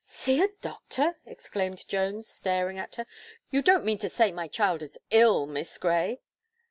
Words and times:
"See 0.03 0.41
a 0.41 0.47
doctor!" 0.63 1.19
exclaimed 1.27 1.87
Jones, 1.87 2.27
staring 2.27 2.79
at 2.79 2.95
her. 2.95 3.05
"You 3.51 3.61
don't 3.61 3.85
mean 3.85 3.99
to 3.99 4.09
say 4.09 4.31
my 4.31 4.47
child 4.47 4.81
is 4.81 4.97
ill, 5.11 5.45
Miss 5.45 5.77
Gray?" 5.77 6.21